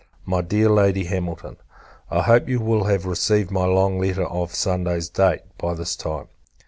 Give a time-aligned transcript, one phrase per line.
[0.25, 1.57] MY DEAR LADY HAMILTON,
[2.09, 6.25] I hope you will have received my long letter of Sunday's date, by this time.